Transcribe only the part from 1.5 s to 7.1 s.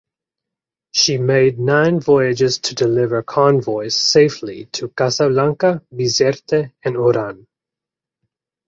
nine voyages to deliver convoys safely to Casablanca, Bizerte, and